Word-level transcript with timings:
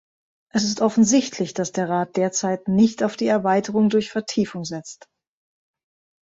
Es 0.51 0.63
ist 0.63 0.81
offensichtlich, 0.81 1.53
dass 1.53 1.73
der 1.73 1.87
Rat 1.87 2.17
derzeit 2.17 2.67
nicht 2.67 3.03
auf 3.03 3.15
die 3.17 3.27
Erweiterung 3.27 3.89
durch 3.91 4.09
Vertiefung 4.09 4.65
setzt. 4.65 5.07